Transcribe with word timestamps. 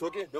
Ja, 0.00 0.06
dat 0.06 0.39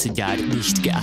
16 0.00 0.14
Jahren 0.14 0.48
nicht 0.48 0.82
geeignet. 0.82 0.99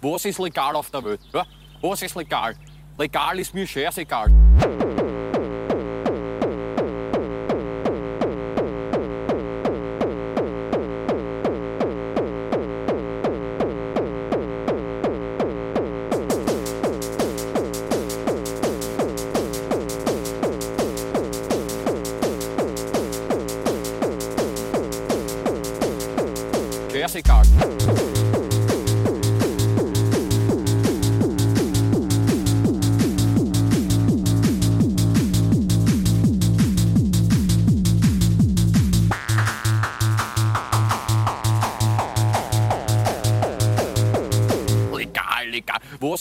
Was 0.00 0.24
ist 0.24 0.38
legal 0.38 0.76
auf 0.76 0.90
der 0.90 1.04
Welt? 1.04 1.20
Was 1.80 2.02
ist 2.02 2.16
legal? 2.16 2.56
Legal 2.98 3.38
ist 3.38 3.54
mir 3.54 3.66
scheißegal. 3.66 4.45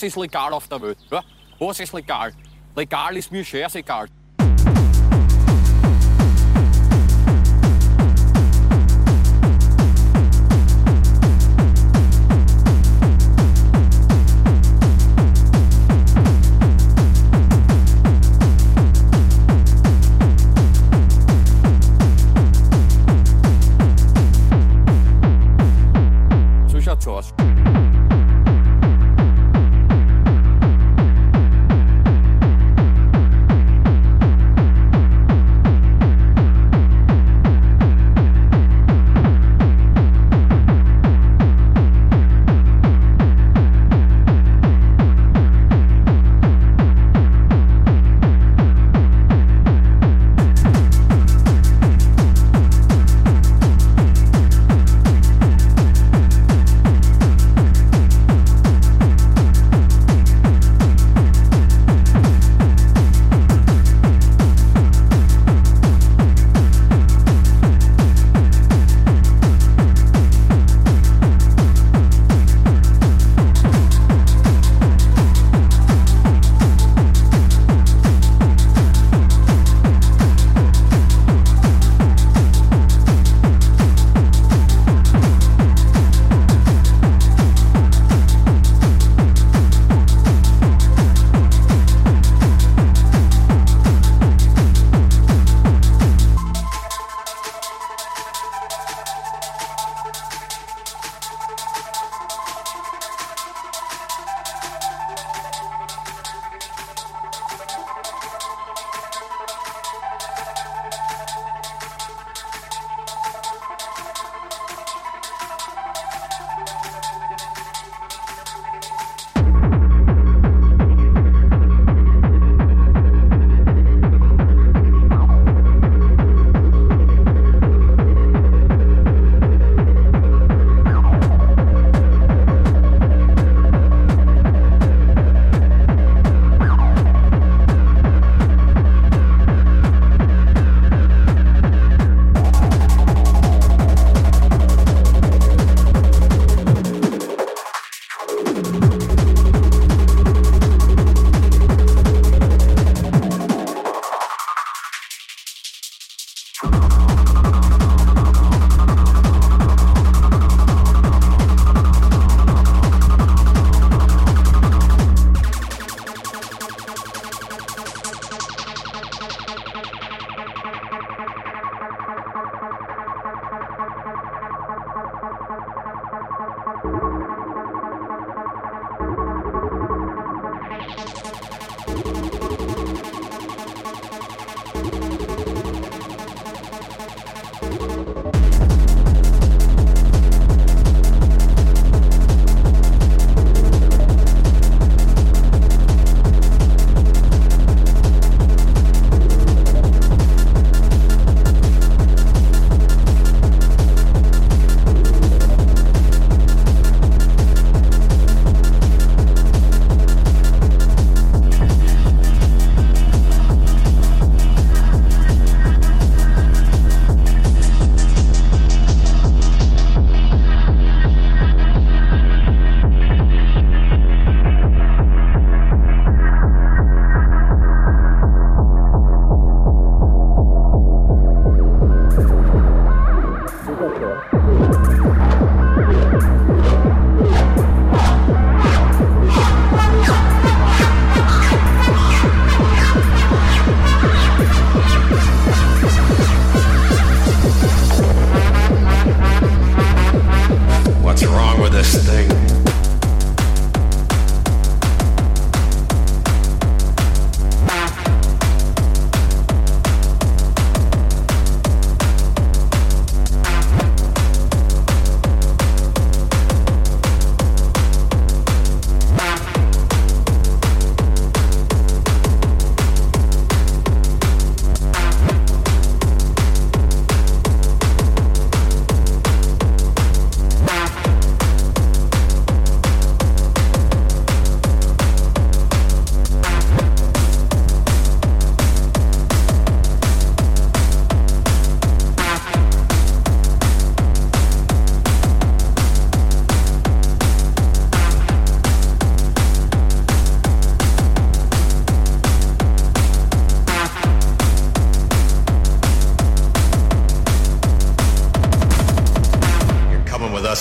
Ist 0.06 0.18
legal 0.18 0.53
auf 0.53 0.68
der 0.68 0.82
Welt? 0.82 0.97
Ja? 1.12 1.24
Was 1.60 1.80
ist 1.80 1.93
legal? 1.93 2.34
Legal 2.76 3.18
ist 3.18 3.32
mir 3.32 3.43
scheißegal. 3.43 4.08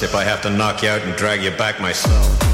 If 0.02 0.14
I 0.14 0.24
have 0.24 0.42
to 0.42 0.50
knock 0.50 0.82
you 0.82 0.88
out 0.88 1.02
and 1.02 1.14
drag 1.14 1.42
you 1.42 1.50
back 1.50 1.80
myself. 1.80 2.53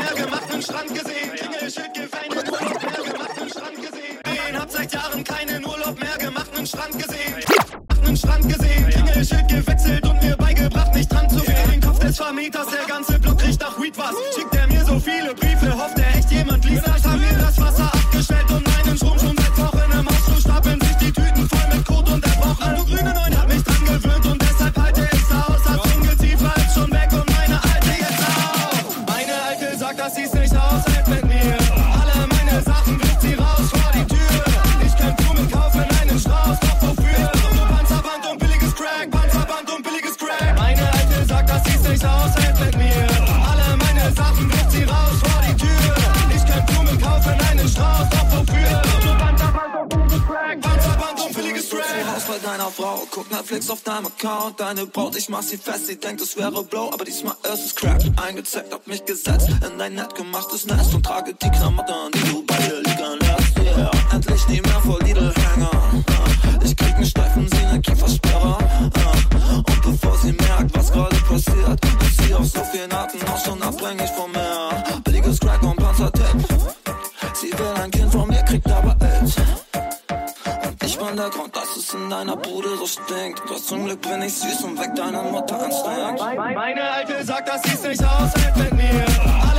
Netflix 53.51 53.69
auf 53.69 53.83
deinem 53.83 54.05
Account. 54.05 54.61
Deine 54.61 54.85
Braut, 54.85 55.17
ich 55.17 55.27
mach 55.27 55.41
sie 55.41 55.57
fest. 55.57 55.87
Sie 55.87 55.97
denkt, 55.97 56.21
es 56.21 56.37
wäre 56.37 56.63
Blow, 56.63 56.89
aber 56.93 57.03
diesmal 57.03 57.35
ist 57.53 57.65
es 57.65 57.75
Crack. 57.75 58.01
Eingezeckt, 58.15 58.73
hab 58.73 58.87
mich 58.87 59.03
gesetzt 59.03 59.49
in 59.49 59.77
dein 59.77 59.95
nett 59.95 60.15
gemachtes 60.15 60.65
Nest 60.67 60.93
und 60.93 61.05
trage 61.05 61.33
die 61.33 61.49
Klamotten, 61.49 62.11
die 62.13 62.31
du 62.31 62.45
bei 62.45 62.55
dir 62.55 62.77
liegen 62.77 63.19
lässt. 63.19 63.59
Yeah, 63.59 63.91
endlich 64.13 64.47
nie 64.47 64.61
mehr 64.61 64.81
vor 64.81 64.99
Lidl-Hänger. 65.01 66.03
Deiner 82.21 82.37
Bude 82.37 82.77
so 82.77 82.85
stinkt. 82.85 83.41
Doch 83.49 83.57
zum 83.57 83.85
Glück 83.85 84.01
bin 84.01 84.21
ich 84.21 84.33
süß 84.33 84.63
und 84.63 84.79
weg 84.79 84.91
deine 84.95 85.23
Mutter 85.23 85.65
Instinkt. 85.65 86.21
Meine 86.37 86.83
Alte 86.83 87.23
sagt, 87.23 87.49
dass 87.49 87.63
sie's 87.63 87.81
nicht 87.81 88.03
aushält 88.03 88.57
mit 88.57 88.73
mir. 88.73 89.50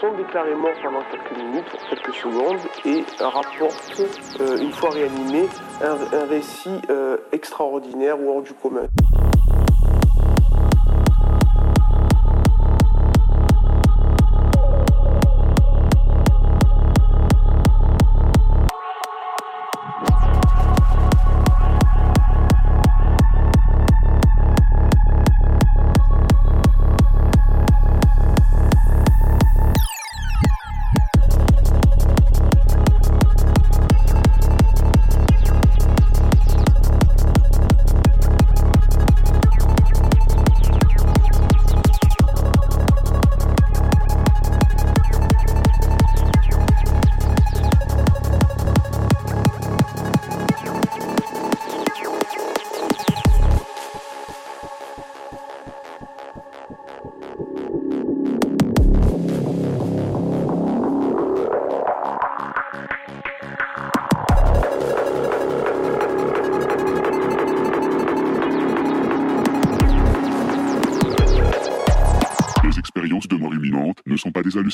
Sont 0.00 0.12
déclarées 0.16 0.54
mortes 0.54 0.78
pendant 0.82 1.02
quelques 1.10 1.36
minutes, 1.36 1.64
quelques 1.90 2.14
secondes, 2.14 2.58
et 2.84 3.04
rapportent, 3.20 4.02
euh, 4.40 4.58
une 4.58 4.72
fois 4.72 4.90
réanimées, 4.90 5.48
un, 5.82 6.16
un 6.16 6.24
récit 6.26 6.80
euh, 6.90 7.16
extraordinaire 7.32 8.20
ou 8.20 8.30
hors 8.30 8.42
du 8.42 8.52
commun. 8.54 8.86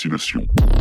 Hallucinations. 0.02 0.79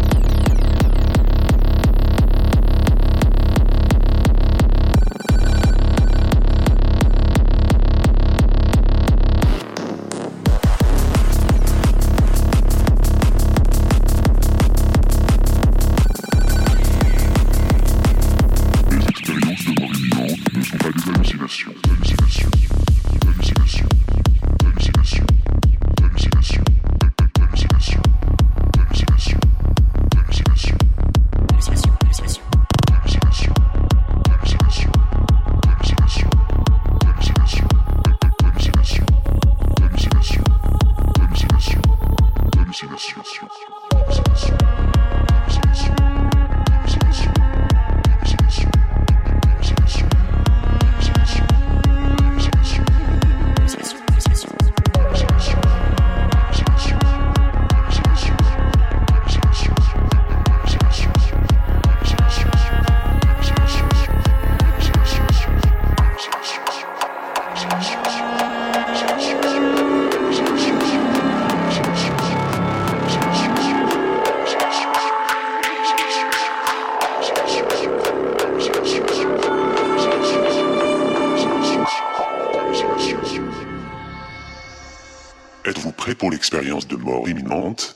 Imminente 87.27 87.88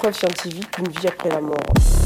preuves 0.00 0.16
scientifiques 0.16 0.78
d'une 0.78 0.88
vie 0.88 1.08
après 1.08 1.28
la 1.28 1.42
mort. 1.42 1.99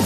you. 0.00 0.05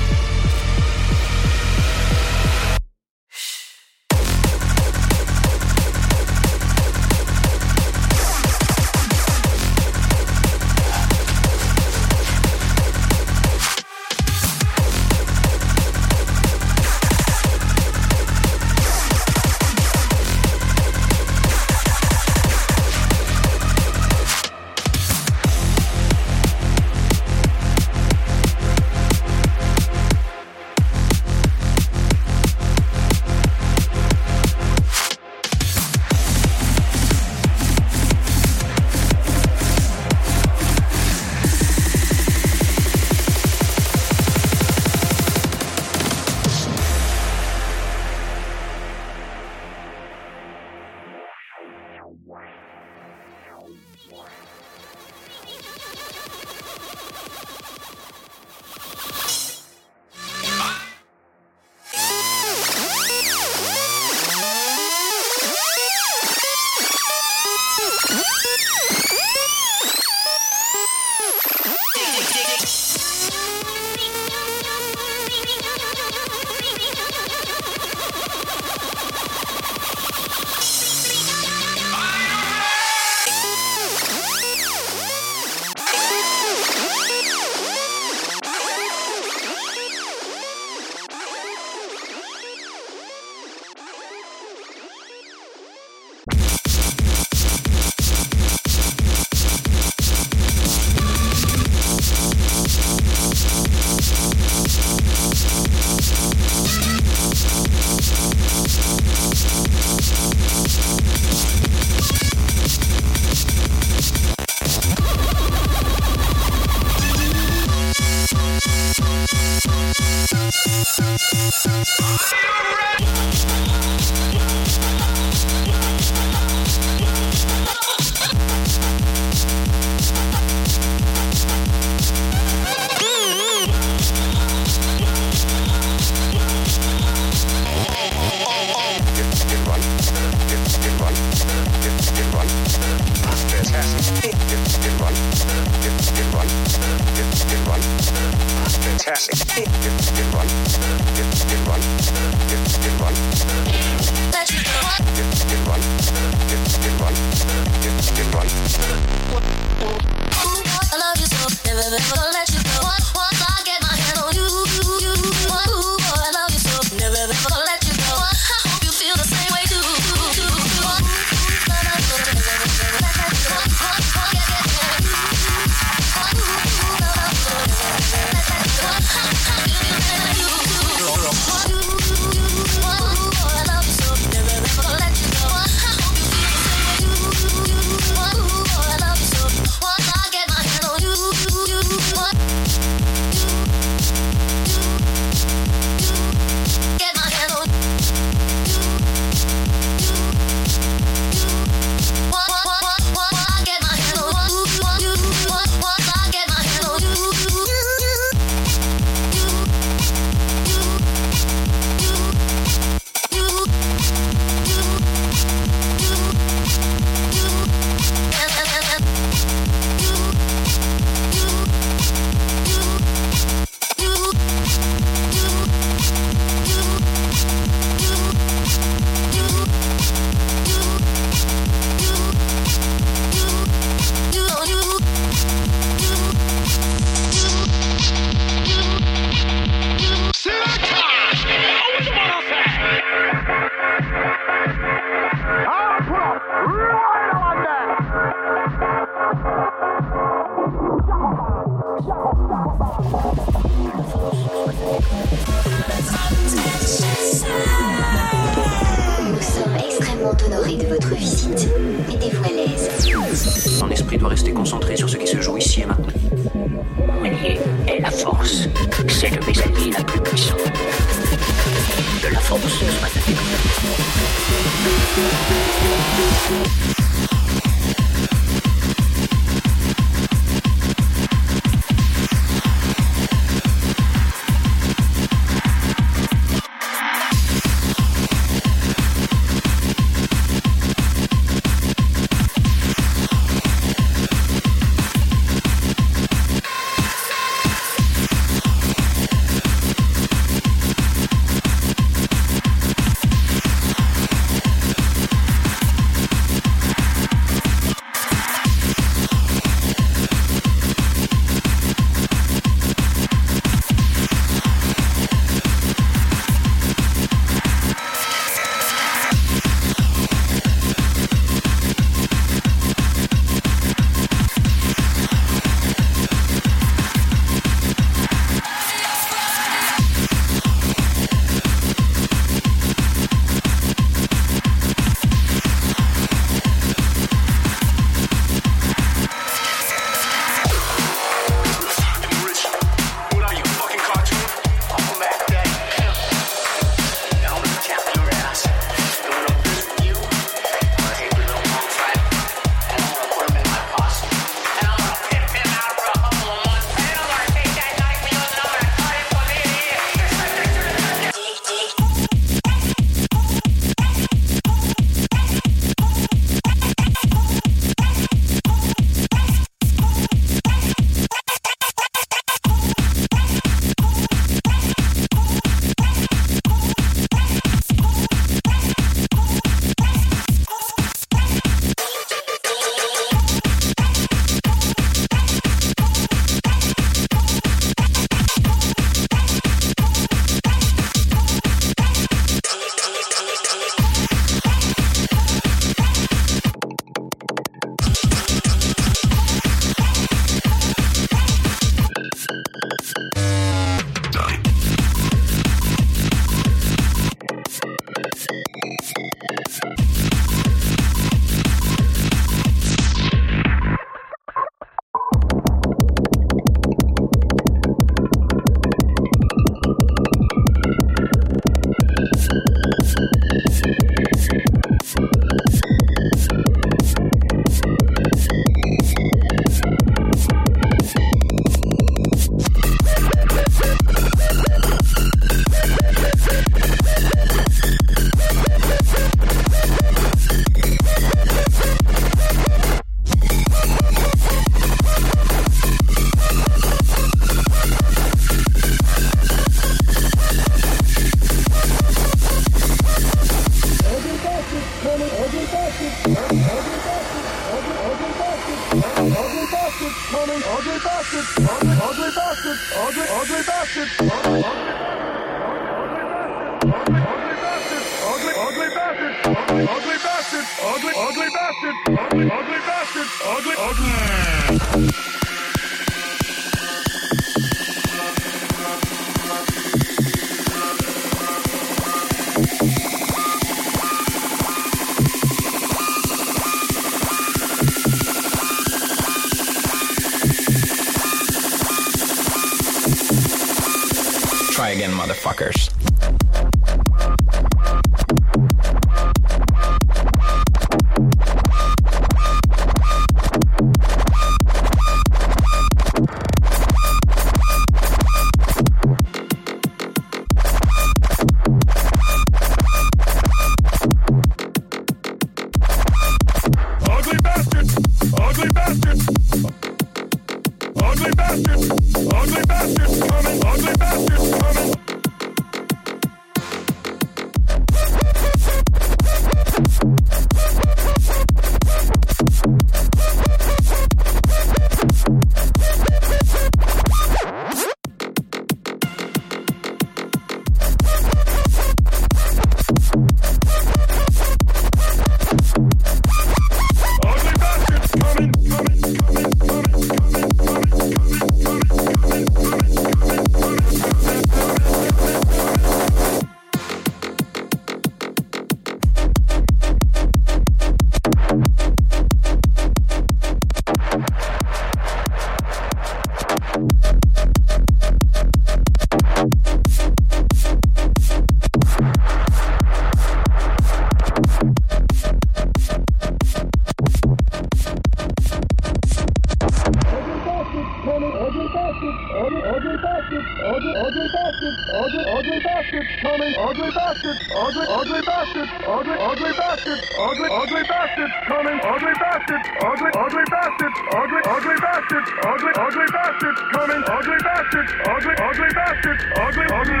bastard, 584.66 584.94
ugly, 584.94 585.24
ugly 585.30 585.58
bastard, 585.60 586.06
coming, 586.20 586.54
ugly 586.58 586.90
bastard, 586.90 587.36
ugly, 587.54 587.86
ugly 587.86 588.20
bastard, 588.26 588.68
ugly, 588.86 589.14
ugly 589.14 589.52
bastard, 589.54 590.00
ugly, 590.18 590.48
ugly 590.50 590.82
bastard, 590.88 591.30
coming, 591.46 591.80
ugly 591.82 592.12
bastard, 592.18 592.62
ugly, 592.82 593.10
ugly 593.14 593.44
bastard, 593.50 593.92
ugly, 594.10 594.42
ugly 594.46 594.74
bastard, 594.82 595.24
ugly, 595.46 595.72
ugly 595.76 596.06
bastard, 596.10 596.56
coming, 596.72 597.02
ugly 597.06 597.38
bastard, 597.46 597.86
ugly, 598.06 598.34
ugly 598.42 598.68
bastard, 598.74 599.18
ugly, 599.38 599.66
ugly. 599.70 600.00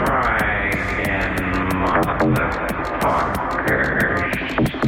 Friggin' 0.00 1.36
motherfuckers. 1.80 4.79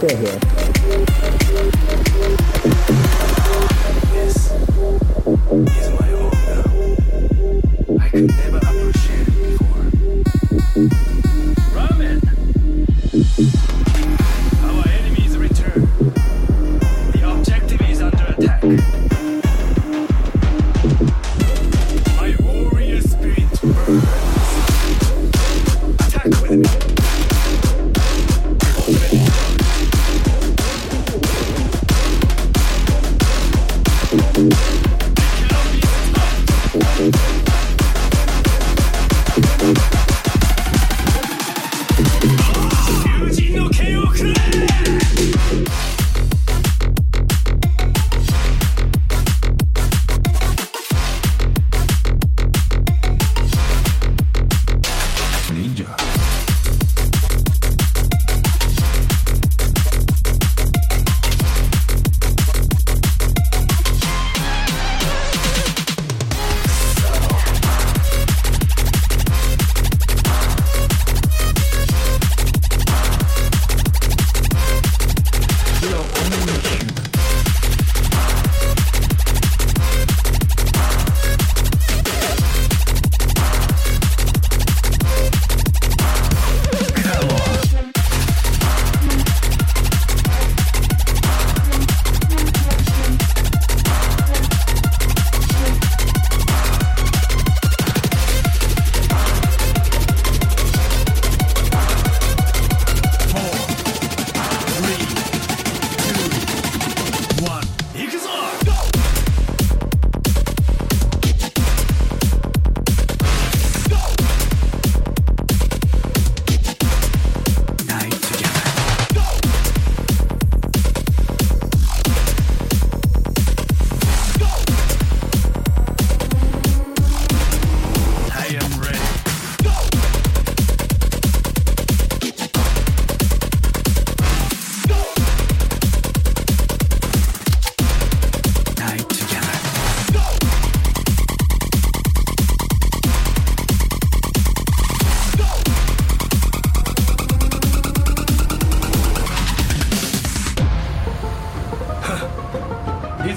térrea. 0.00 0.59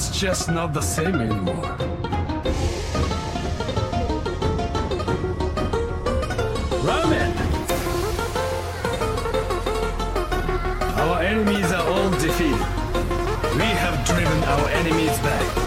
Just 0.10 0.50
not 0.50 0.74
the 0.74 0.82
same 0.82 1.22
anymore. 1.22 1.78
Ramen! 6.82 7.32
Our 10.98 11.22
enemies 11.22 11.72
are 11.72 11.88
all 11.88 12.10
defeated. 12.10 12.68
We 13.56 13.70
have 13.84 14.04
driven 14.04 14.44
our 14.46 14.70
enemies 14.70 15.20
back. 15.20 15.63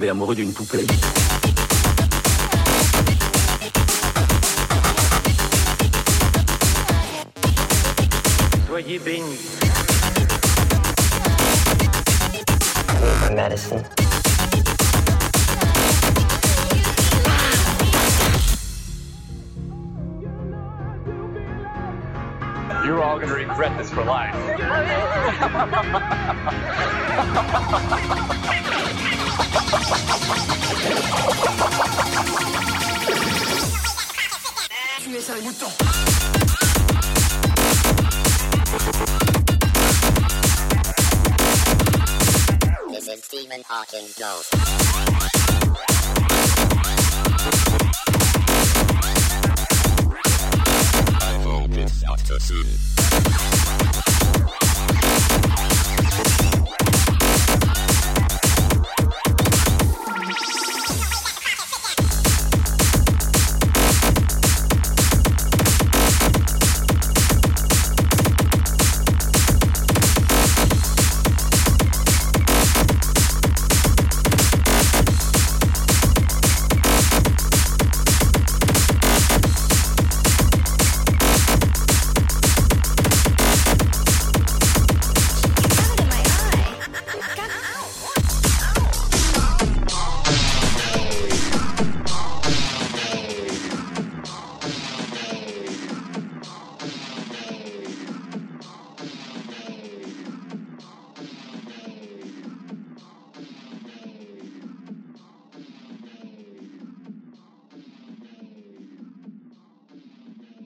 tombé 0.00 0.08
amoureux 0.08 0.34
d'une 0.34 0.52
poupée. 0.54 0.86
Hawking 43.80 44.08
Ghost. 44.18 44.79